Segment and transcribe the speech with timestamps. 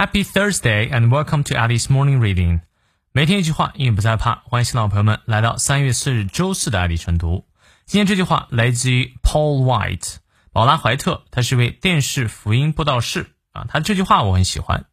[0.00, 2.62] Happy Thursday and welcome to Alice Morning Reading。
[3.12, 4.36] 每天一句话，英语不再怕。
[4.46, 7.44] 欢迎新老朋友们来到三月四日周四的爱丽晨读。
[7.84, 10.16] 今天这句话来自于 Paul White，
[10.52, 13.66] 宝拉怀特，他是位电视福音播道士啊。
[13.68, 14.86] 他这句话我很喜欢。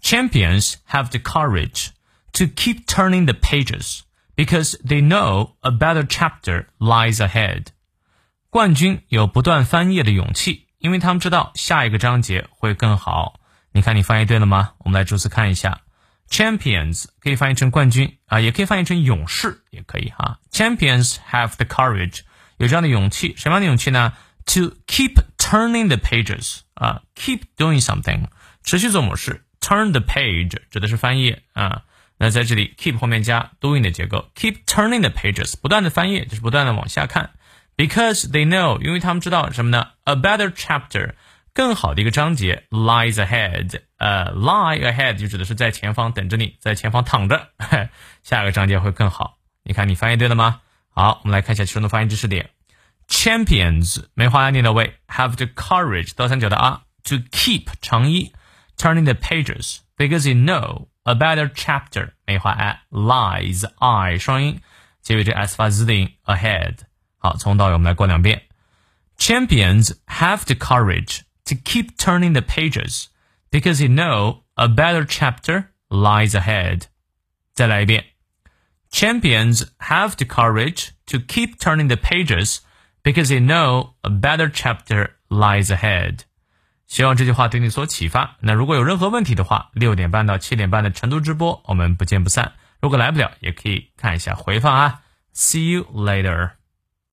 [0.00, 1.88] Champions have the courage
[2.32, 4.00] to keep turning the pages
[4.34, 7.66] because they know a better chapter lies ahead。
[8.48, 13.40] 冠军有不断翻页的勇气，因为他们知道下一个章节会更好。
[13.75, 14.73] 你看，你翻译对了吗？
[14.77, 15.81] 我们来逐词看一下
[16.29, 20.39] ，champions 可以翻译成冠军啊，也可以翻译成勇士，也可以哈。
[20.51, 22.19] Champions have the courage，
[22.57, 24.13] 有这样的勇气，什么样的勇气呢
[24.45, 28.27] ？To keep turning the pages 啊，keep doing something，
[28.63, 29.43] 持续做某事。
[29.59, 31.81] Turn the page 指的是翻页啊，
[32.19, 37.31] 那在这里 keep 后面加 doing 的结构，keep turning the pages，不断的翻页，就是不断的往下看。
[37.75, 41.15] Because they know，因为他们知道什么呢？A better chapter。
[41.53, 47.49] 更好的一个章节 lies ahead，呃，lie ahead 就指的是在前方等着你，在前方躺着，
[48.23, 49.37] 下一个章节会更好。
[49.63, 50.61] 你看你翻译对了吗？
[50.89, 52.49] 好，我们来看一下其中的发音知识点。
[53.07, 58.33] Champions 梅花念的位，have the courage 倒三角的啊，to keep 长一
[58.77, 64.59] ，turning the pages because you know a better chapter 梅花 a lies i 双音，
[65.01, 66.77] 结尾这 s 发 z 的音 ahead。
[67.19, 68.43] 好，从头到尾我们来过两遍。
[69.19, 71.19] Champions have the courage
[71.52, 73.06] to keep turning the pages
[73.50, 76.82] because you know a better chapter lies ahead.
[77.54, 78.04] 再来一遍.
[78.90, 82.58] Champions have the courage to keep turning the pages
[83.02, 86.20] because they know a better chapter lies ahead.
[86.86, 88.36] 希望这句话对你所启发。
[88.40, 92.54] 那如果有任何问题的话，六点半到七点半的晨读直播，我们不见不散。
[92.80, 95.02] 如果来不了，也可以看一下回放啊。
[95.34, 96.52] See you later.